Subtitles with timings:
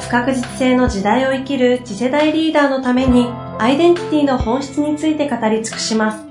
[0.00, 3.26] 不確実性の時代を生きる次世代リーダーのために
[3.58, 6.28] アイデンティティの本質について語り尽くします。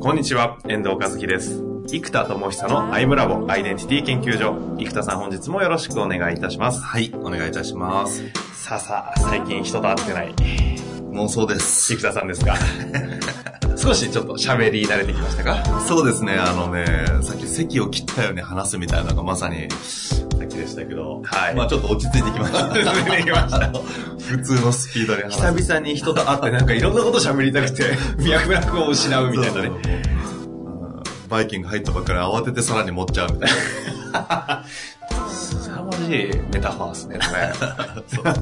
[0.00, 1.62] こんにちは、遠藤和樹です。
[1.86, 4.54] 生田智久のアイムラボアイデンティティ研究所。
[4.78, 6.82] 生田さん本日もよろしくお願いいたします。
[6.82, 8.22] はい、お願いいたします。
[8.54, 10.81] さあさあ、最近人と会ってない。
[11.12, 11.94] 妄想です。
[11.96, 12.56] 生田さんですか？
[13.76, 15.80] 少しちょっと喋り慣れてきましたか？
[15.80, 16.84] そうですね、あのね、
[17.22, 21.54] さっき席を切ったように話すみたいなのがまさに、さっきでしたけど、はい。
[21.54, 22.68] まあちょっと落ち着いてきました。
[22.68, 23.70] 落ち着いてきました。
[24.18, 25.40] 普通のスピードに話す。
[25.40, 27.84] 久々に人と会ってなんかいろんなこと喋りたくて、
[28.18, 29.70] 脈絡を失うみたいなね。
[31.28, 33.50] バイキング入ったばっかり慌ててさらに持っちゃうみたい
[34.12, 34.64] な。
[35.28, 38.32] 凄まじいメタファーですね、これ。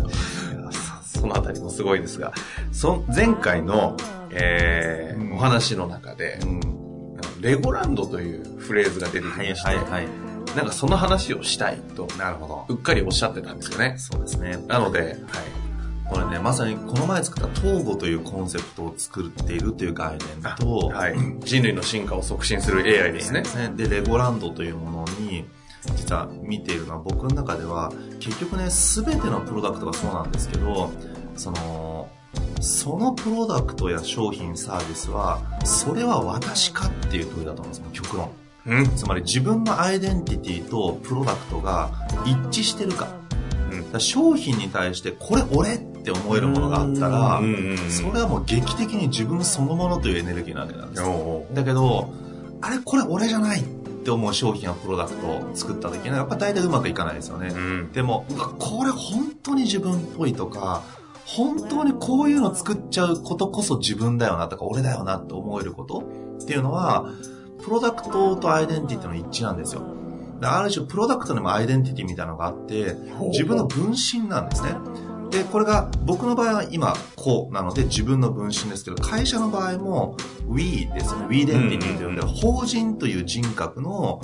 [1.20, 2.32] そのあたりもすごいですが、
[2.72, 3.96] そ前回の
[4.32, 6.60] えー、お話の中で、うん、
[7.40, 10.06] レゴランドというフレーズが出てきまして、はいはいはい、
[10.56, 12.74] なんかその話をしたいと、なるほど。
[12.74, 13.96] うっかりおっしゃってたんですよね。
[13.98, 14.56] そうですね。
[14.68, 15.18] なので、はい。
[16.08, 23.44] これね、まさにこの前作った統合というコンセプトを作っているという概念と、はい、人類の進化を促進する AI ですね。
[23.76, 25.44] で、レゴランドというものに、
[25.96, 30.90] 実は見ているのは僕の中では、結局ね、すべてのプロダクトがそうなんですけど、
[31.40, 32.08] その、
[32.60, 38.30] そのプロダクトや商品サービスはそれは私かっていう問いだと思うんです極論、
[38.66, 41.90] うん、つまり自分のアイデンティティとプロダクトが
[42.26, 43.08] 一致してるか,、
[43.92, 47.40] うん、商品に対してこれ俺って思えるものがあったら
[47.88, 51.02] それはもう劇的に自分そのものというエネルギーなわけなんです。
[51.54, 52.12] だけど
[52.60, 53.64] あれこれ俺じゃないっ
[54.02, 58.24] て思う商品やプロダクトを作った時にやっぱ大体うまくいかないですよね、うん、でも
[58.58, 60.82] これ本当に自分っぽいとか
[61.36, 66.02] 本当にこういうの作っちゃうことこそ自分だよなとか俺だよなって思えること？
[66.42, 67.12] っていうのは、
[67.62, 69.82] プロダクトとアイデンティティの一致なんですよ。
[70.42, 72.96] ある種、プロダクトにもアイデンティティみたいなのがあって、
[73.30, 74.74] 自分の分身なんですね。
[75.30, 80.16] で、これが僕の場合は今こうなので自分の分身ですけど、会社の場合も
[80.48, 81.26] We ですよね。
[81.28, 84.20] We デンティティと呼んでる法人という人格の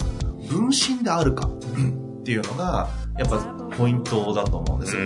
[0.48, 3.38] 分身であるかっていうのが、やっぱ
[3.76, 5.02] ポイントだと思うんですよ。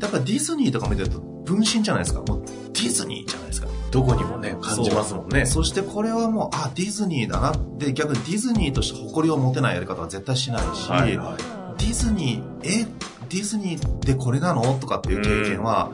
[0.00, 2.20] やっぱディズニーとか見てると分身じゃないですか。
[2.20, 3.68] もうディズニーじゃないですか。
[3.90, 5.44] どこにもね、感じますもんね。
[5.44, 12.86] そしてこれはもう、あ、ディズニーだなって、逆にディズニーとして誇りを持てないやり方は絶対しないし、はいはい、ディズニー、え、
[13.28, 14.62] ディズニーでこれなの？
[14.78, 15.90] とかっていう経験は、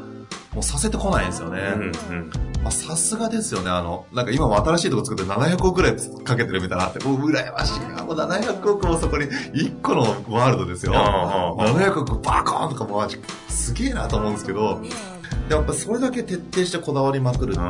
[0.54, 1.60] もうさせてこないんですよね。
[2.62, 3.70] まあさすがですよね。
[3.70, 8.04] あの、なんか今も新しいとこ作って700億くらいかけてるみたいなって、もう羨ましいな。
[8.04, 10.92] もう700億もそこに1個のワールドですよ。
[10.92, 13.06] 700億バコーンとかも
[13.48, 14.80] すげえなと思うんですけど、
[15.48, 17.66] やっぱそれだけ徹底してこだわりまくるっていう、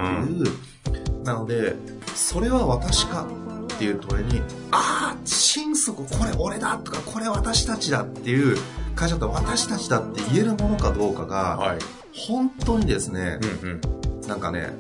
[1.11, 1.75] うん、なので
[2.15, 3.27] それは私か
[3.75, 4.41] っていう問いに
[4.73, 8.57] ああ心底これ俺だとかこれ私たちだっていう
[8.97, 11.79] 会社って私たちだって言えるものかどうかが、はい、
[12.27, 13.81] 本当にですね、うんうん、
[14.29, 14.71] なんかね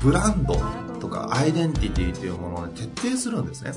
[0.00, 0.54] ブランド
[1.00, 3.72] とかアイデンティティというものを、ね、徹底するんですね、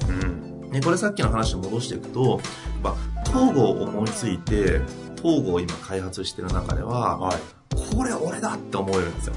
[0.72, 2.40] うん、これさっきの話に戻していくと、
[2.84, 4.82] まあ、統合を思いついて
[5.24, 7.60] 統合を今開発してる中では、はい
[7.96, 9.34] これ俺だって思えるんですよ。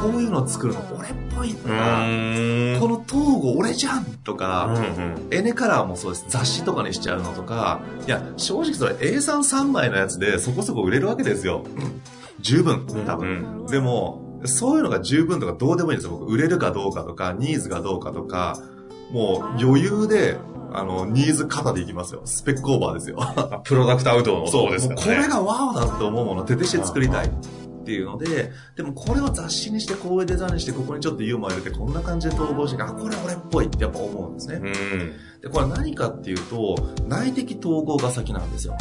[0.00, 2.00] こういうのを作るの俺っぽいとか、
[2.80, 6.26] この東郷俺じゃんとか、うんうん、エネカラーもそうです。
[6.28, 11.64] 雑誌とかにしちゃうのとか、いや、正直それ A33 枚のやつでそこそこ売れるわけですよ。
[12.44, 13.66] 十分、多分。
[13.66, 16.18] でも、そういうのが十分とかどうでもいいんですよ。
[16.18, 18.58] 僕、売れるかどうかとか、ニーズがどうかとか、
[19.10, 20.36] もう余裕で、
[20.72, 22.22] あの、ニーズ型でいきますよ。
[22.24, 23.18] スペックオーバーですよ。
[23.64, 24.96] プロダクトアウトのそうですね。
[24.96, 27.30] これがワオだって思うものを徹底して作りたい。
[27.84, 34.54] っていうので、でもこれを雑誌にして、こういうデザインにして、ここにちょっとユーモア入れて、こんな感じで統合して、あ、これ俺っぽいってやっぱ思うんですね。
[34.54, 34.70] うん、
[35.42, 36.76] で、これ何かっていうと、
[37.06, 38.74] 内的統合が先なんですよ。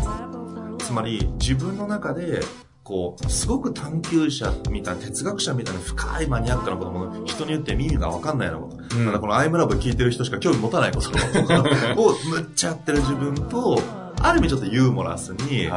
[0.80, 2.40] つまり、自分の中で、
[2.84, 8.98] こう、すごく探求者みたいな、哲学者みたいな深いマニアックなことも、人によって耳がわかんないようなこと。
[8.98, 13.80] うん、だこのアイムラブ聞いてる人しか興味持たないことをむっちゃやってる自分と、
[14.22, 15.70] ある意味ちょっとユーモラスに、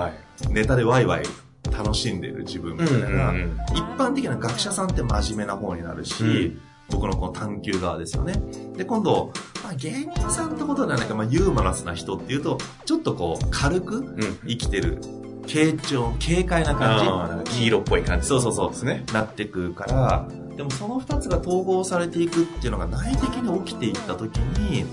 [0.51, 1.25] ネタでワイワイ
[1.71, 3.35] 楽しんでいる自分みたいな、
[3.73, 6.61] 一般的な学者さんって真面目な方になるし、うん、
[6.91, 8.35] 僕のこの探求側ですよね。
[8.77, 9.33] で、今度、
[9.63, 14.17] まあ、芸人さんってことではないか、まあ、ユーモラスな人っていうと、ちょっとこう、軽く
[14.47, 15.01] 生きてる、
[15.47, 17.53] 軽調、軽快な感じ。
[17.53, 18.27] 黄色っぽい感じ。
[18.27, 18.71] そうそうそう。
[18.71, 19.05] ですね。
[19.13, 20.27] なってくから、
[20.57, 24.85] でもその二つが統合されていくっていうのが内的に起きていった時に、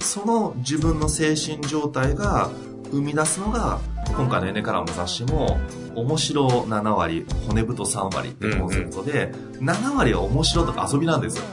[0.00, 2.50] その自分の精神状態が
[2.90, 3.80] 生み出すのが、
[4.16, 5.58] 今回のエネカラーも雑誌も、
[5.94, 11.44] 面白7割、骨太3割ってコンセプトで、うんうん、7割は面白とか遊びなんですよ。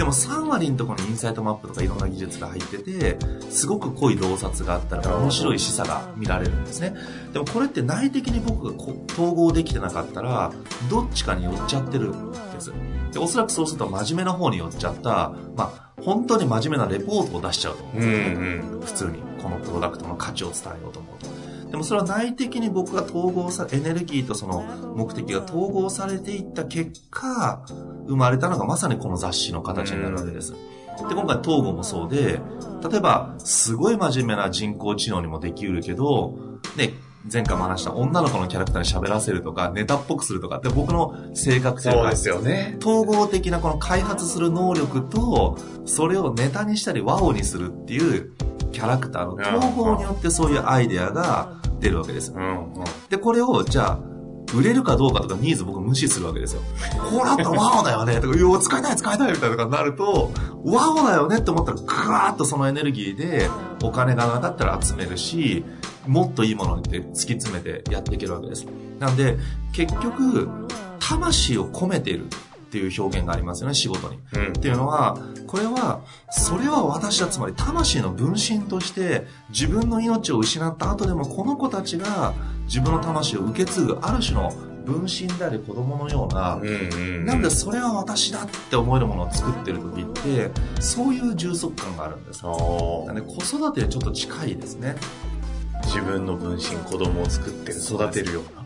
[0.00, 3.18] でも3割のところにインサイトマップとかいろんな技術が入ってて、
[3.50, 6.94] すごく濃い洞察があったら面白い示唆が見られるんですね。
[7.34, 8.82] でもこれって内的に僕が
[9.12, 10.52] 統合できてなかったら、
[10.88, 12.72] どっちかに寄っちゃってるんです。
[13.12, 18.24] で、おそらくそうすると真面目な方に寄っちゃった、まあ、本当に真面目なレポートを出しちゃうと思うんですよね。
[18.24, 19.18] うんうん、普通に。
[19.42, 21.29] このプロダクトの価値を伝えようと思うと。
[21.70, 24.62] でもそれは内的に僕が統合さ、エネルギーとその
[24.96, 27.64] 目的が統合されていった結果、
[28.06, 30.52] 生まれたのがまさにこの雑誌の形になるわけです。
[30.52, 32.40] で、今回統合もそうで、
[32.90, 36.34] 例えば、すごい真面目な人工知能にもできうるけど、
[36.76, 36.92] ね、
[37.30, 42.76] 前回も話した女の子のキャラクターに喋らせるとか、ネタっぽくするとかって僕の性格性そうですよね。
[42.80, 48.32] 統合的なこの開発する能力と、それをネタにしたりワオにするっていう
[48.72, 52.34] キャラクターの統合によってそういうアイデアが出るわけですよ。
[52.36, 54.10] うんうん、で、これを、じゃあ、
[54.54, 56.62] 売れるかどうかとかニーズ僕無視するわけですよ。
[57.10, 60.32] こうなったらワオだよねとか、いや、使いたい使いたいみたいななると、
[60.64, 63.48] ワオだよねって思ったら、ぐわーっとそのエネルギーで
[63.82, 65.64] お金がなかったら集めるし、
[66.06, 68.66] もっといいものにって突き詰めてやっていけるわけです。
[68.98, 69.38] なんで、
[69.72, 70.48] 結局、
[70.98, 72.26] 魂を込めている
[72.70, 74.18] っていう表現がありますよね、仕事に。
[74.32, 75.18] うん、っていうのは、
[75.48, 82.32] これは、それは私だ、つまり魂の分身として、自分の命を失った後でも、この子たちが
[82.66, 84.52] 自分の魂を受け継ぐ、ある種の
[84.86, 86.60] 分身であり子供のような、
[87.24, 92.44] なんでそれは私だって思えるものを作ってる時って、そういう充足感があるんです。
[92.44, 94.94] なんで子育てはちょっと近いですね。
[95.86, 98.59] 自分の分身、子供を作ってる、育てるような。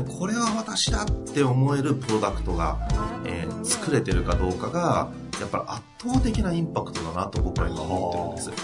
[0.00, 2.78] でこれは私だって思えるプロダクトが、
[3.24, 5.10] えー、作れてるかどうかが
[5.40, 5.82] やっぱり圧
[6.14, 8.56] 倒的なインパクトだなと僕は今思ってるん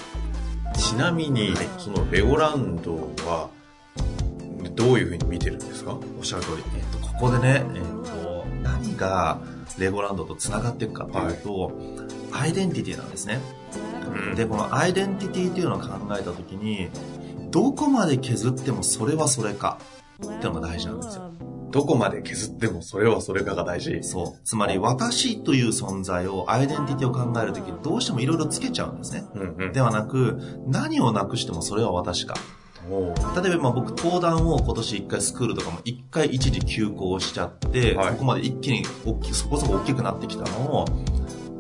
[0.72, 0.90] です。
[0.90, 2.94] ちなみに、はい、そのレゴランド
[3.26, 3.50] は
[4.74, 5.92] どういうふうに見てるんですか？
[5.92, 9.40] おっしゃる通り、えーと、ここでね、えーと、何が
[9.78, 11.74] レゴランドとつながっていくかというと、はい、
[12.44, 13.40] アイデンティティなんですね、
[14.30, 15.86] うん、でこのアイデンティティっていうのを考
[16.18, 16.90] えた時に
[17.50, 19.78] どこまで削ってもそれはそれか
[20.22, 21.32] ってのが大事なんですよ。
[21.70, 23.98] どこまで削ってもそれはそれかが大事。
[24.02, 24.40] そう。
[24.44, 29.24] つまり私という存在を、アイデンティティを考えるときにどうしてもいろいろつけちゃうんですね。
[29.34, 30.38] うんうん、ではなく、
[30.68, 32.34] 何をなくしてもそれは私か。
[33.42, 40.84] 例えばまあ僕登壇を今年1回スクールとかも1回一時休校しちゃって、はい、ここまで一気に大きそこそこ大きくなってきたのを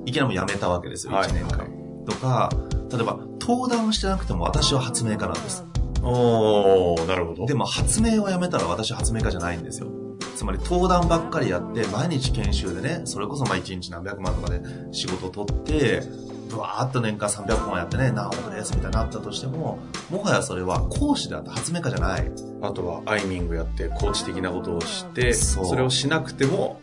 [0.04, 1.70] いきなりもやめたわけですよ、1年間、はい、
[2.04, 2.50] とか
[2.92, 5.64] 例えば登壇をしてなくても私は発明家なんです
[6.04, 7.46] おなるほど。
[7.46, 9.88] でも発明をやめたら私発明家じゃないんですよ。
[10.36, 14.60] つまり登壇ばっかりやって、毎日研修でね、それこそまあ1日何百万とかで
[14.92, 16.02] 仕事を取って、
[16.50, 19.78] ブワーっと年間300本やってね、何億ですみたいになったとしても、
[20.10, 22.30] もはやそれは講師であって発明家じゃない。
[22.62, 26.80] あとはアイミングやってコーチ的なことをしてそ、それをしなくても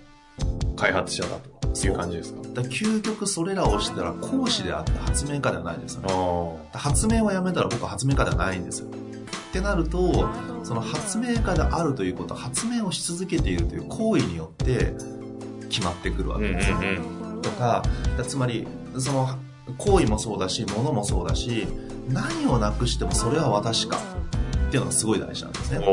[0.77, 2.41] 開発者だという感じですか？
[2.53, 6.69] だ究極それらをしたら講師であって発明家ではないですよね。
[6.73, 8.90] 発明をやめたら僕は発明家ではないんですよ。
[9.52, 10.30] ってなると
[10.64, 14.94] その発明家であるということ発明をし続けているという行為によって
[15.70, 17.84] 決まってくるわけですよ、うんうん、とか
[18.26, 18.66] つまり
[18.98, 19.38] その
[19.78, 21.68] 行為もそうだし物もそうだし
[22.08, 23.98] 何をなくしてもそれは私か
[24.68, 25.86] っていうのがすごい大事なんですね。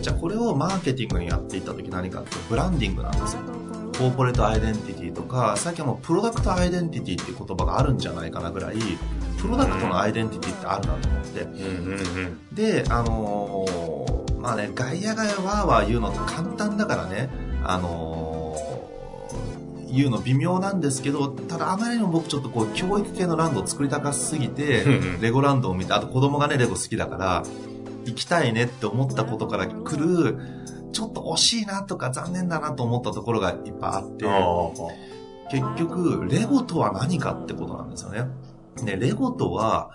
[0.00, 3.42] じゃあこれをマーケティングにやっていった時何かってブランディングなんですよ。
[3.98, 8.76] コーポレートアイデンティティとか最近はもうプロダクトアイデンティティっていう言葉があるんじゃないかなぐらい
[9.44, 11.22] プロダクトのアイデンティティってあるなと思っ
[12.54, 17.28] て、であのー、まあね外野がわーわー言うのって簡単だからね。
[17.62, 24.84] あのー、言うの微妙なんですけどただあまりにも僕ちょっとこう教育系のブランドを作りたかすぎて
[25.20, 27.44] レゴランドを見てあと子供がねレゴ好きだから
[28.04, 30.38] 行きたいねって思ったことから来る
[30.92, 34.26] ちょっと惜しいなとか残念だなと思ったところがいっぱいあって
[35.50, 38.26] 結局レゴとは何かってことなんですよね
[38.82, 39.92] ね、レゴとは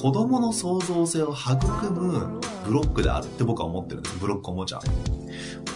[0.00, 4.18] 子供の創造性を育むブロックであるって僕は思ってるんです。
[4.18, 4.80] ブロックおもちゃ。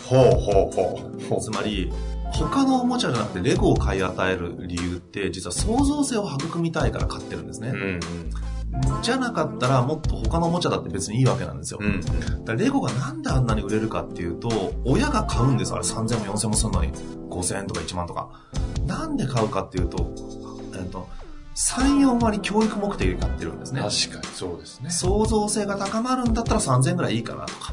[0.09, 1.41] ほうほうほう。
[1.41, 1.93] つまり、
[2.33, 7.69] 他のおもちゃじゃなくてレゴを買い与える理由って実は創造性を育みたいから買ってるんですね。
[7.69, 8.01] うんうん
[9.01, 11.79] じゃなかったらもっと他のおもちゃだって別にいいわけなんですよ。
[11.81, 12.45] うん。
[12.45, 16.93] だレゴがなんであんなに売れるかっていうと、親が買うんですあれ3000も4000もするのに。
[17.31, 18.29] 5000円とか1万とか。
[18.87, 20.13] なんで買うかっていうと、
[21.57, 27.73] 34割教育目的で買ってるんですね確かにそうですね創造性が高まるんだったら3000円ぐらいいいかなとか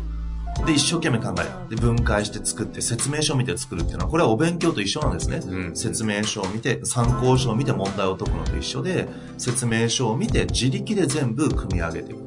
[0.66, 1.76] で、一生懸命考える。
[1.76, 5.38] で、分解して作って、説明書を見て作るっていうのは、これはお勉強と一緒なんですね。
[5.38, 12.22] うん、説明書を見て、参考書を見て問題を解くのと一緒で、説明書を見て、自力で全部組み上げていく。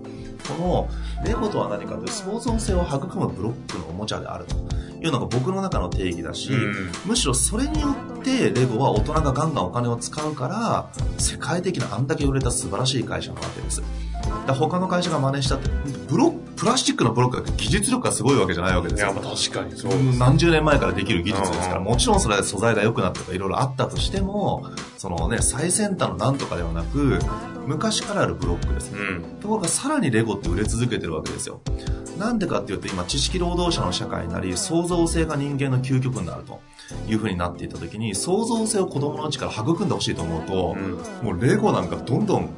[0.48, 0.88] この、
[1.25, 4.54] レゴとは何かという創造性を育むブロックのおもちゃであると
[5.00, 13.83] いうのが僕の中の定義だし、うん、むしろそれによってレゴは大人がガンガンお金を使うから世界的なあんだけ売れた素晴らしい会社なわけです。
[14.46, 15.68] だ他の会社が真似したって
[16.08, 24.66] ブロプラスチックのブロックだけ技術力がすごいわけじゃないわけですよいや、まあ確かにそう何十年前からできる技術ですから、うんもちろんそれは素材が良くなったとかいろいろあったとしても、
[24.98, 27.18] そのね、最先端のなんとかではなく、
[27.66, 28.92] 昔からあるブロックです。
[28.94, 29.22] うん。
[29.40, 31.60] ところがさらにレゴって売れ続けてるわけですよ。
[32.18, 36.60] なんでかっていうと今知識労働者の社会になり創造性が人間の究極になると
[37.08, 40.76] いう風になっていった時に創造性を子供のうちから育んでほしいと思うと、
[41.22, 41.26] うん。
[41.26, 42.50] もうレゴなんかどんどん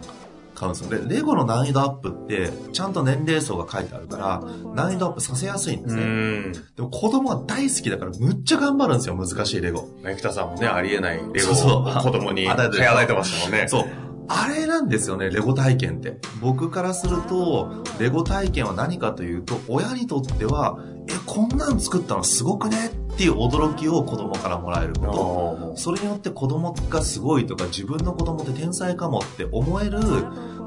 [0.58, 0.90] 買うんですよ。
[0.90, 4.42] で、レゴの難易度アップってちゃんと年齢層が書いてあるから
[4.74, 6.02] 難易度アップさせやすいんですね。
[6.02, 6.52] うん。
[6.52, 9.88] でも子供は大好きだからむっちゃ頑張るんですよ、難しいレゴ。
[10.02, 13.68] 生田さんもね、ありえないレゴを子供に 手与えてましたもんね。
[13.68, 14.07] そう。
[14.28, 16.18] あれなんですよね、レゴ体験って。
[16.40, 25.72] 僕からすると、レゴ体験は何かというと、親にとっては、え、こんなん作ったのすごくねっていう驚きを子供からもらえること。
[25.76, 29.98] それによって子供がすごいとか、自分の子供って天才かもって思える、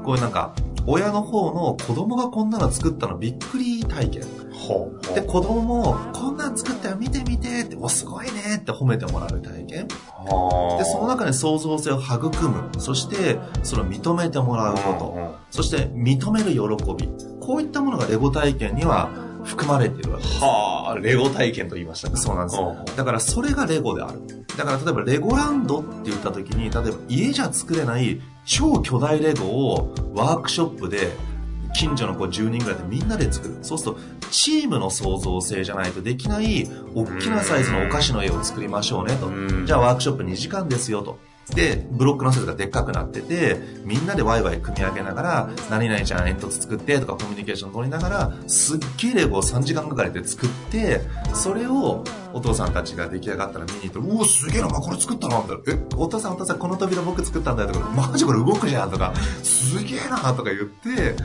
[0.04, 0.52] こういうなんか、
[0.86, 4.22] 親の方の子供がこんなの作ったのびっくり体験。
[4.52, 5.14] ほうほう。
[5.14, 9.88] で、子供も、こんなん作ったよ、見て見てって、お、すごいねって褒めてもらう体験。
[10.08, 12.70] はあで、その中で創造性を育む。
[12.78, 15.14] そして、それを認めてもらうこと。
[15.16, 17.08] うんうんそして、認める喜び。
[17.38, 19.10] こういったものがレゴ体験には
[19.44, 20.40] 含まれているわけです。
[20.40, 22.16] はあ、レゴ体験と言いましたか。
[22.16, 24.22] そうなんですうんうんだからそれがレゴである。
[24.56, 31.12] だから例えばレゴランドって言った時に、例えば家じゃ作れない超巨大レゴをワークショップで
[31.74, 33.58] 近所の子10人ぐらいでみんなで作る。
[33.62, 39.66] そうするとチームの創造性じゃないとできない大きなサイズのお菓子の絵を作りましょうねとうん。
[39.66, 41.18] じゃあワークショップ2時間ですよと。
[41.50, 51.00] で、ブロックのサイズがでっかくなってて、みんなでワイワイ組み上げながら、何々ちゃん煙突作ってとかコミュニケーション取りながら、すっげえレゴを3時間かかりで作って、
[51.34, 55.82] それをお父さんたちが出来上がったら見に行って、うお、すげえな、これ作ったのみたいな。
[55.82, 61.16] え、お父さんお父さんこの扉僕作ったんだよとか、マジこれ動くじゃんとか、すげえなとか言って、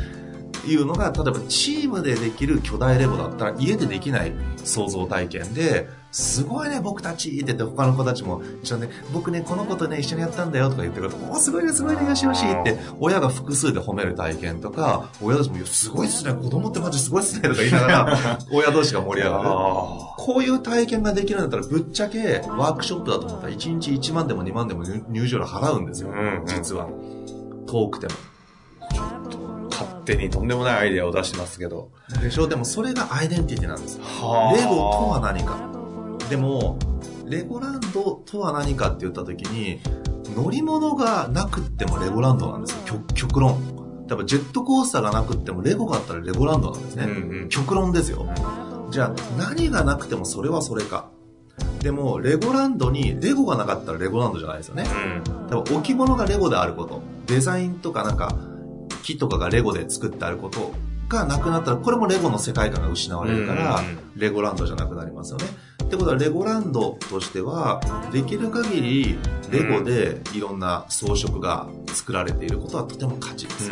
[0.67, 4.33] いうのが、例えばチームでできる巨大レゴだったら家でできない
[4.63, 19.49] 創造体験で、すごいね、僕たちって言って他の子たちも一緒にね、僕ね、この子とね、一緒にやったんだよとか言ってくると、おすごいね、すごいね、よしよしって、親が複数で褒める体験とか、親たちも、すごいっすね、子供ってマジすごいっすね、とか言いながら、 親同士が盛り上がる。
[19.49, 19.53] あ
[20.17, 26.87] こういう体験ができるんだったら、ぶっちゃけワークショップだと思ったら、1日1万でも2万でも入入場料払うんですよ、うんうん実は。
[27.67, 28.13] 遠くても。
[28.81, 29.21] あ。
[29.69, 31.89] 勝手にとんでもないアイデアを出してますけど。
[32.23, 32.47] でしょ？
[32.47, 33.99] でもそれがアイデンティティなんです。
[34.01, 35.76] はレゴとは何か。
[36.29, 36.77] でも、
[37.25, 39.79] レゴランドとは何かって言った時に、
[40.35, 42.79] 乗り物がなくってもレゴランドなんですよ。
[42.85, 44.05] 極極論。
[44.07, 47.05] 多分ジェットコースターがなくってもレゴがあったらレゴランドなんですね。
[47.05, 48.27] うんうん極論ですよ。
[48.89, 51.09] じゃあ何がなくてもそれはそれか。
[51.81, 54.85] でも、レゴランドにレゴがなかったらレゴランドじゃないですよね。
[55.25, 55.47] うん。
[55.47, 57.01] 多分置物がレゴであること。
[57.27, 58.35] デザインとかなんか、
[59.03, 60.73] 木とかがレゴで作ってあること
[61.07, 63.81] がなくなったら、これもレゴの世界観が失われるから、
[64.15, 65.45] レゴランドじゃなくなりますよね。
[65.83, 69.17] ってことは、レゴランドとしては、できる限り、
[69.49, 73.71] レゴでいろんな装飾が作られていることはとても価値です。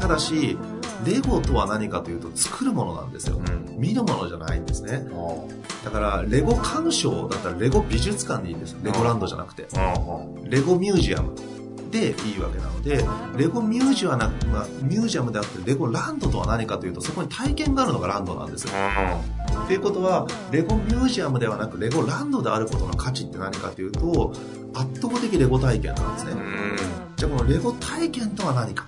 [0.00, 0.56] ただし、
[1.04, 3.38] レゴとは何かというと、作るものなんですよ。
[3.38, 3.76] うん。
[3.76, 5.04] 見るものじゃないんですね。
[5.12, 8.76] あだから、レゴ鑑賞だったらレゴ美術館でいいんです。
[8.82, 9.66] レゴランドじゃなくて。
[9.76, 9.94] あ。
[10.44, 11.34] レゴミュージアム
[11.90, 13.04] でいいわけなので、
[13.36, 18.72] レゴミュージアムな、まあ、ミュージアムであって、レゴランドとは何かというと、そこに体験があるのがランドなんですよ。
[19.64, 24.32] っていうことは、レゴミュージアムではなく、レゴランドであることの価値って何かというと、
[24.74, 26.32] 圧倒的レゴ体験なんですね。
[26.32, 26.76] うん。
[27.16, 28.86] じゃあこのレゴ体験とは何か？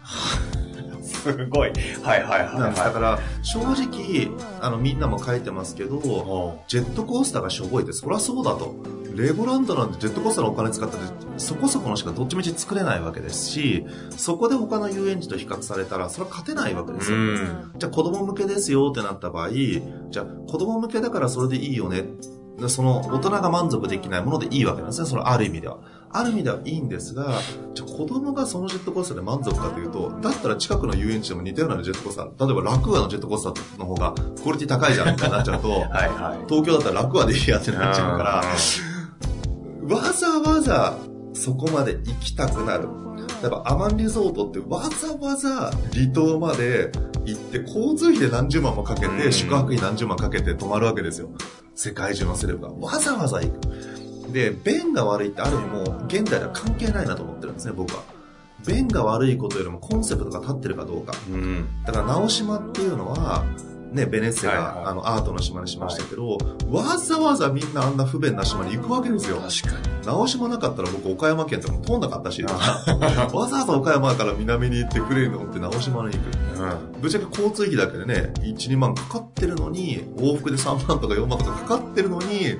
[1.02, 1.72] すごい。
[2.02, 2.82] はいはいはいなんです。
[2.82, 4.30] だはから、正直、
[4.60, 6.00] あの、みんなも書いてますけど、い。
[6.68, 8.74] ジェットコースターがしょぼいって、そりゃそうだと。
[9.20, 11.02] レゴランドなんてジェットコースターのお金使ったら、
[11.36, 13.86] そこそこのしかどっちみち作れないわけですし、
[14.16, 17.16] そこで他の遊園地と比較されたら、それは勝てないわけですよ。
[17.16, 17.72] うん。
[17.78, 22.04] じゃあ子供向けですよってなった場合、じゃあ子供向けだからそれでいいよね。
[22.58, 25.08] でその大人が満足できないものでいいわけなんですね。
[25.08, 25.78] そのある意味では。
[26.12, 27.40] ある意味ではいいんですが、
[27.74, 34.12] じゃ子供がそのジェットコースターで満足かというと、だったら近くの遊園地でも似たようなジェットコースター、例えばラクーアのジェットコースターの方が
[34.42, 36.44] クオリティ高いじゃんってなっちゃうと、 はいはい。
[36.48, 38.44] 東京だったらラクーアでいいやってなっちゃうから、
[39.82, 40.96] わざわざ
[41.32, 42.88] そこまで行きたくなる。
[43.42, 46.90] 例えばアマンリゾートってわざわざ離島まで
[47.24, 51.30] 行って交通費で何十万もかけて、うん宿泊費何十万かけて泊まるわけですよ。
[51.74, 52.72] 世界中のセレブが。
[52.72, 54.32] わざわざ行く。
[54.32, 58.02] で、便が悪いってある意味もう現代では関係ないなと思ってるんですね、僕は。
[58.66, 61.14] 便が悪いことよりもコンセプトが立ってるかどうか。
[61.30, 61.68] うん。
[61.84, 63.44] だから直島っていうのは、
[63.92, 69.36] ね、ベネッセが、はいはいあのアートの島にしましたけど、わざわざみんなあんな不便な島に行くわけですよ。
[69.36, 70.06] 確かに。
[70.06, 72.50] 直島なかったら僕岡山県とかも通んなかったし、 わ
[73.48, 76.92] ざわざ岡山から南に行ってクレーン乗って直島に行く。
[76.94, 77.00] うん。
[77.00, 82.56] ぶっちゃけ交通費だけでね、1、2万かかってるのに、往復で3万とか4万とかかかってるのに、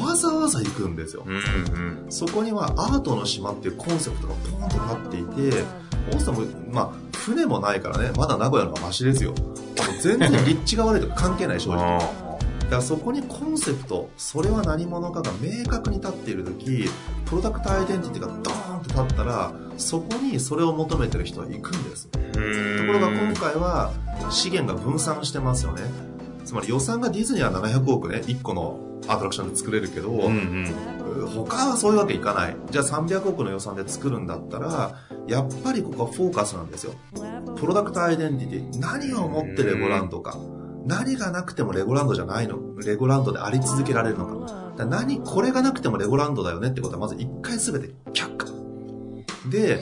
[0.00, 1.24] わざわざ行くんですよ。
[1.26, 2.06] うんうん。
[2.08, 4.76] そこにはアートの島っていうコンセプトがポンと
[5.10, 5.64] 立っていて、
[6.10, 9.34] 大阪も、まあ、船もないからね、まだ名古屋の方がマシですよ。
[10.00, 11.98] 全然立地が悪いとか関係ない、正直。
[11.98, 16.88] だからそこにコンセプト、それは何者かが明確に立っている時
[17.26, 22.08] プロダクトアイデンティティがドーンと立ったら、そこにそれを求めてる人は行くんです。
[22.08, 23.92] とところが今回は
[24.30, 25.82] 資源が分散してますよね。
[26.44, 30.74] つまり予算がディズニーは700億ね、1個のアトラクションで作れるけど、うんうん。
[31.26, 32.56] 他はそういうわけいかない。
[32.70, 36.94] じゃあ300億の予算で作るんだったら、やっぱりここはフォーカスなんですよ。
[37.56, 38.80] プロダクトアイデンティティ。
[38.80, 40.36] 何を持ってレゴランドか。
[40.84, 42.58] 何がなくてもレゴランドじゃないの。
[42.84, 44.62] レゴランドであり続けられるのか。
[44.76, 48.46] か何、これがなくてもレゴランドだよねってことはまず一回すべて却下。
[49.48, 49.80] で、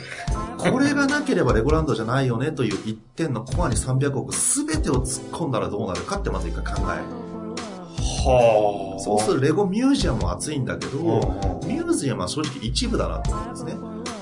[0.58, 7.29] これがなければレゴランドじゃないよねという一点のコアに300億すべてを突っ込んだらどうなるかってまず一回考える。
[8.28, 9.00] はあ。
[9.00, 13.72] そうするとレゴミュージアムは熱いんだけど、うんミュージアムは正直一部だなと思うんですね。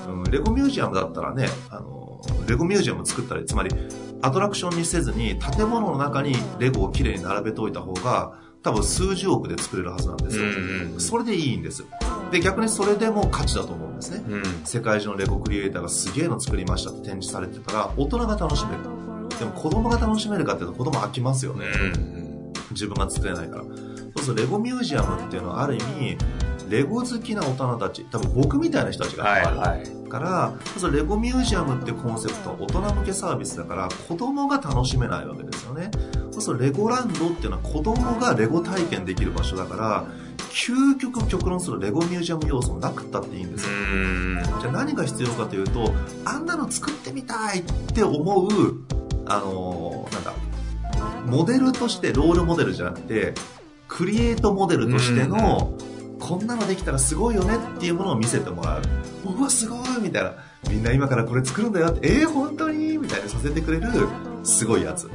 [0.07, 3.69] うん、レゴミュージアムだったらね、あの、レゴミュージアム作ったり、つまり
[4.21, 10.43] アトラクションにせずに建物の中にレゴをきれいに並べておいた方が、多分数十億で作れるはずなんですよ。
[10.43, 11.85] うんうんそれでいいんです。
[12.31, 14.23] で、逆にそれでも価値だと思うんですね。
[14.27, 14.43] うん。
[14.65, 18.83] 世界中のレゴクリエイターがすげえの作りましたって展示されてたら、大人が楽しめる。
[19.39, 21.65] でも子供が楽しめるかっていうと子供飽きますよね。
[21.95, 22.53] うん。
[22.71, 23.63] 自分が作れないから。
[24.15, 26.17] そうするとレゴミュージアムっていうのはある意味、
[26.69, 30.09] レゴ好きな大人たち、多分僕みたいな人たちがはい集まるはい。
[30.09, 35.91] から、そうするとレゴミュージアムってコンセプトは大人向けサービスだから子供が楽しめないわけですよね。
[36.31, 40.05] そうするとレゴランドっていうのは子供がレゴ体験できる場所だから、
[40.51, 43.69] 究極極論するレゴミュージアム要素もなくったっていいんですよ。
[43.71, 44.43] うん。
[44.61, 45.93] じゃあ何が必要かというと、
[46.25, 48.49] あんなの作ってみたいって思う、
[49.27, 50.33] あのーなんだ、
[51.25, 53.33] モデルとしてロールモデルじゃなくて、
[53.89, 55.73] クリエイトモデルとしての、
[56.19, 58.81] こんなのできたらすごいよねっていうものを見せてもらう。
[59.25, 60.33] うわ、すごいみたいな。
[60.69, 62.97] みんな今からこれ作るんだよって、えー、本当に？
[62.97, 64.07] みたいなさせてくれる、
[64.43, 65.09] すごいやつ。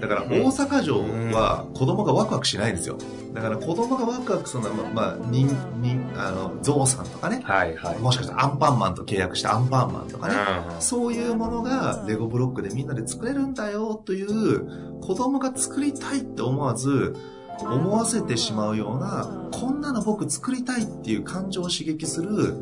[0.00, 0.98] だから大阪城
[1.32, 2.98] は子供がワクワクしないんですよ。
[3.32, 5.48] だから子供がワクワクするのは、まあ、人、
[5.80, 7.40] 人、あの、ゾウさんとかね。
[7.44, 7.98] はいはい。
[7.98, 10.34] もしかしたらアンパンマンと契約したアンパンマンとかね。
[10.34, 17.14] うそういうものがレゴブロックでみんなで作れるんだよという子供が作りたいって思わず
[17.62, 22.54] 思わせてしまうようなこんなの僕作りたいっていう感情を刺激する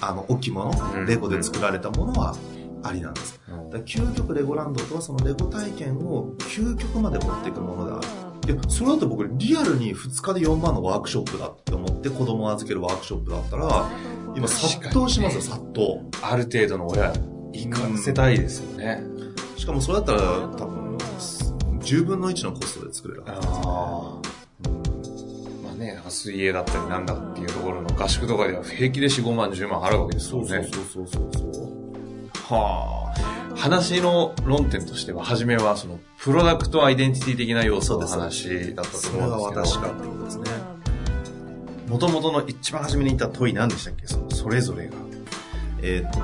[0.00, 2.36] あの置物うんレゴで作られたものは
[2.82, 3.40] ありなんです。
[3.50, 3.70] ん。
[3.70, 8.28] だから究極レゴランドとはそのレゴ体験を究極まで持っていくものである。
[8.54, 13.90] で、それだと僕リアルに2日で4万のワークショップだって思って子供を預けるワークショップだったら
[14.36, 16.00] 今殺到しますよ、殺到。
[16.22, 17.12] ある程度の親、
[17.52, 19.02] 行かせたいですよね。
[19.56, 20.20] しかもそれだったら
[20.56, 20.96] 多分
[21.80, 23.64] 10分の1のコストで作れるはずですああ。
[23.64, 24.17] まあ
[25.88, 30.46] ね、なんか水泳だったりなんだっていうところの合宿とかでは平気で4、5万、10万払うわけですよね。
[30.46, 33.56] そうそうそうそうはあ。
[33.56, 39.88] 話の論点としては、初めはその、プロダクトアイデンティティ的な要素の話だったとそれは思うんですけど。
[39.88, 40.44] 私かってことですね
[41.88, 44.92] もともとの一番初めに言った問い何でしたっけその、それぞれが。
[45.80, 46.18] えーっと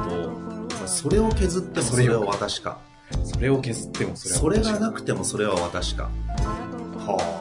[0.75, 2.79] まあそれを削ってもそれは私か
[3.23, 6.54] それを削ってもそれはそれ私がなくてもそれは私かはあ。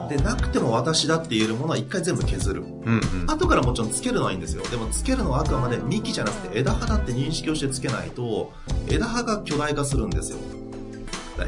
[0.10, 2.62] でなくても私だって言えるものは一回全部削る。
[2.62, 3.30] うんうん。
[3.30, 4.64] 後からもちろんつけるのはいいんですよ。
[4.64, 8.52] でもつけるのはあくまで幹じゃなくて枝葉だって認識をしてつけないと
[8.90, 10.38] 枝葉が巨大化するんですよ。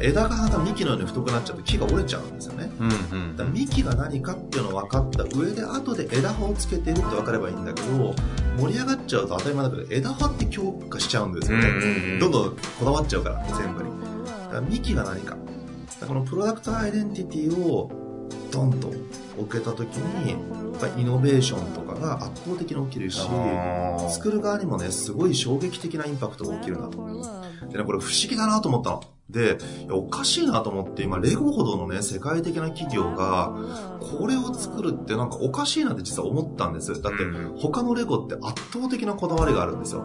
[0.02, 2.70] 枝葉が幹のように太くなっちゃうと木が折れちゃうんですよね。
[2.80, 8.14] うんうんだから幹が何かっていうのを分かった上で後で枝葉をつけてるって分かればいいんだけど
[8.58, 12.18] 盛り上がっちゃうと当たり前だけど枝葉って強化しちゃうんですよね、うんうんうん。
[12.18, 13.90] どんどんこだわっちゃうから全部に。
[14.26, 15.36] だから幹が何か。
[16.06, 17.90] このプロダクトアイデンティティを
[18.50, 18.90] ドンと
[19.38, 23.20] 置けた時にやっぱりイノベーションとかが圧倒的に起きるし
[24.08, 26.98] 作る側にもねすごい衝撃的なインパクトが起きるなと
[27.70, 29.02] でねこれ不思議だなと思ったの。
[29.28, 29.58] で
[29.90, 33.56] おかしいなと思って今レゴほどのね世界的な企業が
[33.98, 37.02] これを作るってなんかおかしいなって実は思ったんです。
[37.02, 37.24] だって
[37.58, 40.04] 他のレゴって圧倒的なこだわりがあるんですよ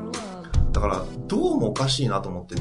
[0.71, 2.55] だから、どうもおかしいなと思って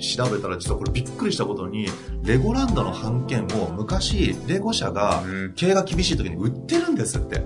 [0.00, 1.88] 調べたら、実はこれびっくりしたことに、
[2.22, 5.22] レゴランドの版権を昔、レゴ社が
[5.56, 7.42] 経営が厳しい時に売ってるんですって。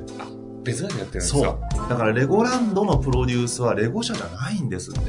[0.65, 1.39] 別にやってるんですか？
[1.73, 1.89] そう。
[1.89, 5.01] だからレゴランドのプロデュースはレゴ社じゃないんですって。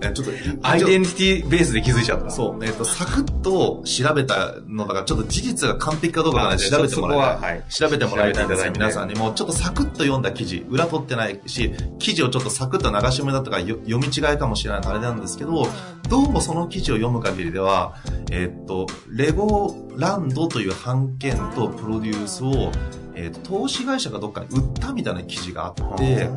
[0.00, 0.32] えちょっと、
[0.68, 2.30] アイデンティティベースで気づいちゃった。
[2.30, 2.64] そう。
[2.64, 7.64] えっ、と、サクッと調べたのだから、ちょっと事実が完璧かどうかね、調べてもらいたい。
[7.68, 9.32] 調べてもらいたいんですよ、皆さんにも。
[9.32, 15.66] ちょっとサクッと読んだ記事、裏取ってないし、記事をちょっとサクッと流し読みだったから読み違いかもしれないあれなんですけど、
[16.08, 17.96] どうもその記事を読む限りでは、
[18.30, 22.70] えっ、と、レゴランドという版権とプロデュースを、
[23.18, 26.30] えっ、と、投資会社がどっかに売ったみたいな記事があって、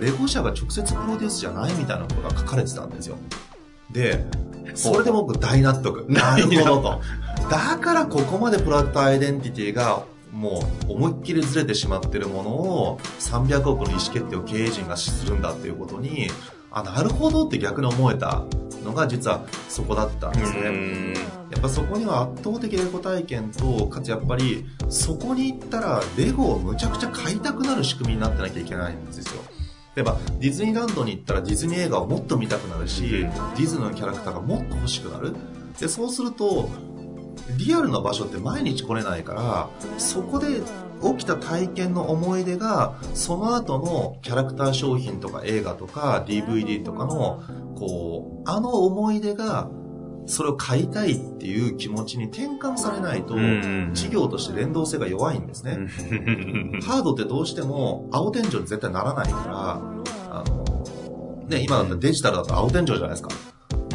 [0.00, 3.16] レゴ社が直接プロデュースじゃないみたいなことが書かれてたんですよ。
[3.92, 4.24] で、
[4.74, 6.04] それで僕大納得。
[6.10, 7.00] なるほどと。
[7.48, 16.28] だからここまでプロダクトアイデンティティがもう思いっきりずれてしまってるものを300億の意思決定を経営陣がするんだっていうことに、
[16.72, 18.44] あ、なるほどって逆に思えた
[18.86, 21.14] のが実はそこだったんですね。
[21.50, 29.42] やっぱそこには圧倒的レゴ体験と、かつやっぱりそこに行ったらレゴをむちゃくちゃ買いたくなる仕組みになってなきゃいけないんですよ。
[29.94, 35.34] 例えばディズニーランドに行ったらディズニー映画をもっと見たくなるし、ディズニーのキャラクターがもっと欲しくなる。
[35.80, 36.68] で、そうすると、
[37.56, 40.60] リアルな場所って毎日来れないから、そこで
[41.02, 47.42] 起きた体験の思い出が、その後のキャラクター商品とか映画とか DVD とかの、
[47.76, 49.68] こう、あの思い出が、
[50.28, 53.36] それを買いたいっていう気持ちに転換されないと、
[53.92, 55.78] 事業として連動性が弱いんですね。
[56.82, 59.80] ハードってどうしても青天井に絶対ならないから、
[60.30, 63.28] あの、ね、今だったらデジタルだと青天井じゃないですか。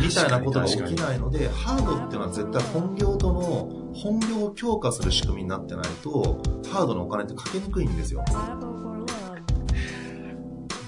[0.02, 8.24] みたいなことが起きないので、ハードっていうのは絶対本業との、本業を強化する仕組みになってないと、ハードのお金ってかけにくいんですよ。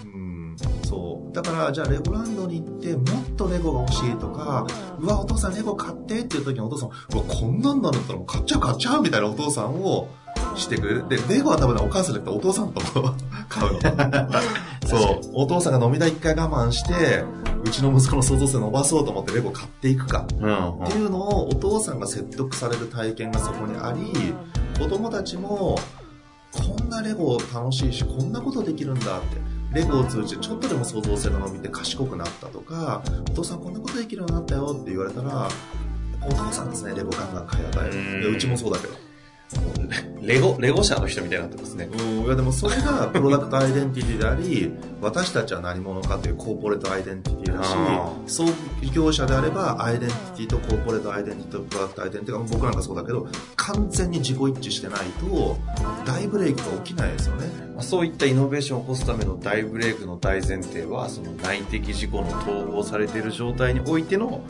[0.06, 1.34] うん、そう。
[1.34, 4.66] だから、じゃあレゴランドに行って、もっとレゴが欲しいとか、
[5.00, 10.08] うわ、お父さんレゴ買ってっていう時にお父さん、うわ、こんなんなるんだったら買っちゃう買っちゃうみたいなお父さんを
[10.56, 11.08] してくれる。
[11.08, 12.82] で、レゴは多分ね、お母さんじゃなくてお父さんと
[13.50, 13.80] 買うの。
[14.88, 15.22] そう。
[15.34, 17.43] お父さんが飲み代一回我慢して、う
[17.74, 20.22] ちの息子の創造性伸ばそうと思ってレゴ買っていくか。
[20.22, 20.38] ってい
[21.02, 24.34] うのをお父さんが説得される体験がそこにあり、
[24.80, 25.78] 子供たちも、
[26.52, 29.54] こんなレゴ楽しいし、こんなことできるんだって。
[29.74, 35.50] レゴを通じてちょっとでも創造性が伸びて賢くなったとか、お父さんこんなことできるようになったよって言われたら、
[36.22, 38.34] お父さんですね、レゴガンガン買い与える。
[38.36, 38.94] うちもそうだけど。
[40.26, 41.90] レゴ、レゴ社の人みたいになってますね。
[41.92, 47.76] うん、いやでもそれが プロダクトアイデンティティであり、私たちは何者かというコーポレートアイデンティティだし、
[48.26, 48.46] 創
[48.94, 55.58] 業者であればアイデンティティとコーポレートアイデンティティとプロダクトアイデンティティが僕なんかそうだけど、完全に自己一致してないと、
[56.06, 57.74] 大ブレイクが起きないですよね。
[57.80, 64.42] そういったイノベーションを起こすための大ブレイクの大前提は、その内的自己の統合されている状態においての、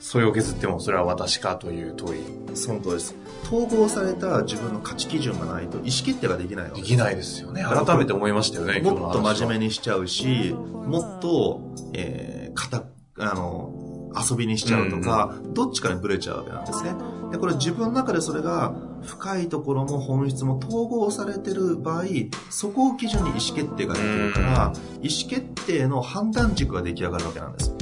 [0.00, 2.22] それを削ってもそれは私かという問い。
[2.54, 3.14] その通りです。
[3.44, 7.62] 統合された自分の価値基準がないと意思決定ができないわけできないですよね。
[7.62, 8.80] 改めて思いましたよね。
[8.80, 11.60] もっと真面目にしちゃうし、もっと、
[11.94, 12.84] えー、かた、
[13.18, 13.74] あの、
[14.18, 16.94] 遊びにしちゃうとか、うん、どっちかにブレちゃうわけなんですね。
[17.30, 22.04] で、これ自分の中でそれが深いところも本質も統合されてる場合、
[22.50, 27.74] そこを基準に意思決定ができるから、意思決定の判断軸が出来上がるわけなんです。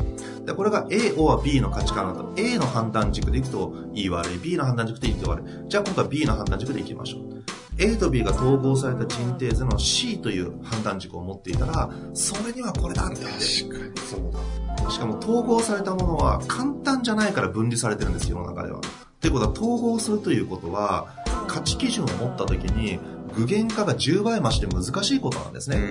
[0.47, 5.45] で、これが A or B の価値観だと、A の判断軸でいくといい悪い、B の判断軸でいいと悪い。
[5.69, 7.43] じゃあ今回 B の判断軸でいきましょう。
[7.79, 13.39] A と B が統合された人定図の C という判断軸を持っていたら、それにはこれだって言って。
[13.65, 14.91] 確かにそうだ。
[14.91, 18.81] しかも統合されたものは簡単じゃないから分離されてるんです、世の中では。
[19.21, 21.09] ということは統合するということは、
[21.49, 23.01] 価値基準を持った時に
[23.35, 25.91] 具現化が10倍増して難しいことなんですね。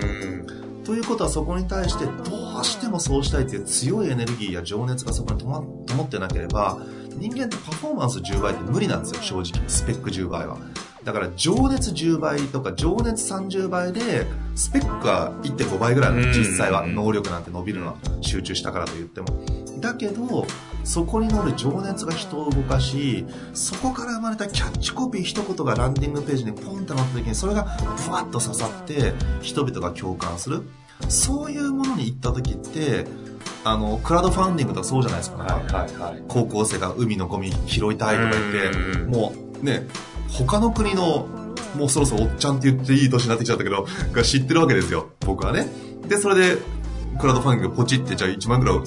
[0.86, 6.78] ということはそこに対してどうしてもそうしたいという強いエネルギーや情熱がそこに灯ってなければ
[7.17, 9.69] 人間ってパフォーマンス10倍って無理なんですよ正直。
[9.69, 10.58] スペック10倍は。
[11.04, 16.32] だから情熱10倍とか情熱30倍でスペックは1.5倍ぐらいの。
[16.34, 16.86] 実際は。
[16.86, 19.28] 能力なんて伸びるのは集中したからと言っても
[19.86, 20.45] だけど
[20.84, 30.63] そこに乗る情熱が人を動かしそこから生まれたキャッチコピー一言がランディングページにポンって載った時にそれがふわっと刺さって人々が共感する。
[31.10, 33.06] そういうものに行った時って
[33.65, 39.88] あのクラウドファンディングとかそうじゃないですか、はいはいはい、高校生が海のゴミ拾いたいとか言ってもうね
[40.30, 41.28] 他の国の、
[41.76, 45.67] もうそろそろおっちゃんって言っていい年になってきちゃったけど、が知ってるわけですよ、僕はね。
[46.08, 46.58] で、それで、
[47.19, 48.80] クラウドファンディングポチって、じゃあ1万ぐらい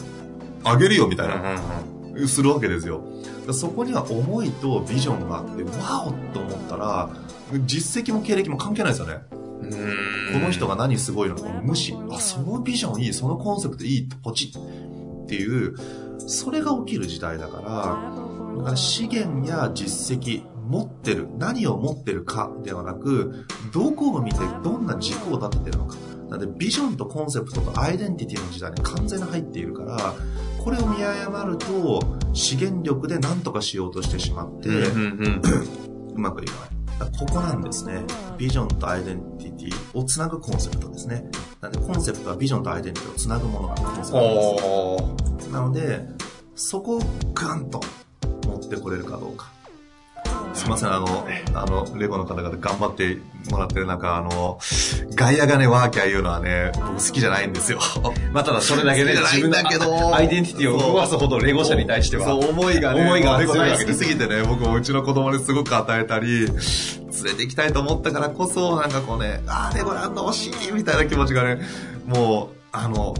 [0.68, 1.60] あげるよ、みたいな、
[2.26, 3.02] するわけですよ。
[3.52, 7.10] そこには思いとビジョンがあって、わおと思ったら、
[7.66, 9.20] 実績も経歴も関係ないですよね。
[10.32, 11.94] この人が何すごいのか、無視。
[12.10, 15.74] あ、そのビジョンいい、そのコンセプトいい、ポチっていう、
[16.18, 17.62] それが起きる時代だから、
[18.58, 25.96] だから資源や実績、持ってる、何を持ってるかではなく、どこを見てどんな軸を立ててるのか。
[26.28, 30.14] なんでビジョンとコンセプトとアイデンティティの時代に完全に入っているから、
[30.58, 32.02] これを見誤ると
[32.34, 37.10] 資源力で何とかしようとしてしまって、うまくいかない。
[37.18, 38.02] ここなんですね。
[38.36, 41.24] ビジョンとアイデンティティをつなぐコンセプトですね。
[41.60, 45.50] なんでコンセプトはビジョンとアイデンティティをつなぐものがコンセプトなんです。
[45.50, 46.08] なので、
[46.54, 47.00] そこを
[47.34, 47.80] ガンと
[48.46, 49.50] 持ってこれるかどうか。
[50.58, 53.18] すいません、あの、あの、レゴの方々頑張って
[53.50, 54.58] もらってる中、あの、
[55.14, 57.78] 外野がね、ワーキャー言うのはね、僕好きじゃないんですよ。
[58.34, 62.26] まあ、ただそれだけね、自分だけど、アイデンティティを動かすほどレゴ社に対しては。
[62.26, 66.54] そう、思いがね、思いがレゴ大好きすぎてね、僕もうちの子供にすごく与えたり、連
[67.24, 71.60] れて行きたいと思ったからこそ、なんかこうね、あー、レゴランド惜しいみたいな気持ちがね、
[72.04, 73.14] もう、あの、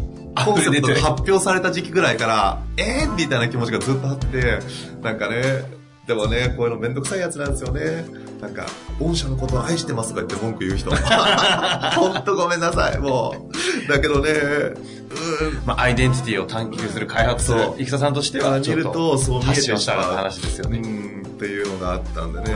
[0.44, 4.58] コンセプトが発表された時期ぐらいから、えーみたいな気持ちがずっとあって、
[5.02, 5.77] なんかね、
[6.08, 8.06] でもね、こういうのめんどくさいやつなんですよね。
[8.40, 8.64] なんか、
[8.98, 10.90] 御社のことを愛してますとか言って文句言う人。
[10.96, 13.50] ほんとごめんなさい、も
[13.86, 13.88] う。
[13.92, 14.74] だけどね、うん、
[15.66, 20.78] まあ、アイデンティティを探求する、開発するそう、生田さんとしては、見るとそう見え発てしまう信した話ですよね。
[20.78, 22.54] うん、っていうのがあったんでね、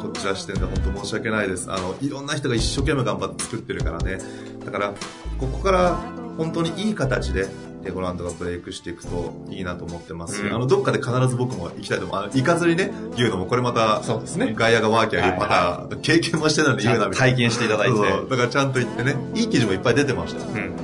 [0.00, 1.70] こっちら視点で本当申し訳ないです。
[1.70, 4.20] あの、いろんな人が一生懸命頑張って作ってるからね。
[4.64, 4.94] だから、
[5.38, 6.00] ここから
[6.38, 7.46] 本当にいい形で、
[7.86, 12.16] レゴランドがブレイクしていくといいなと思ってますし、うんあの、どっかで必ず僕も行きたいと思う。
[12.18, 17.36] あの、行かずにね、言うのも、これまた、そうですね外野がワーキャー言うパターン、経験もしてないので言うなみたいな。
[17.36, 17.98] 体験していただいて。
[17.98, 20.44] だからちゃんと言ってね、いい記事もいっぱい出てました。
[20.44, 20.54] うん。
[20.54, 20.76] うん。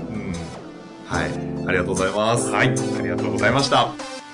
[1.06, 1.30] はい。
[1.66, 2.50] ありがとうございます。
[2.50, 4.21] はい、ありがとうございました。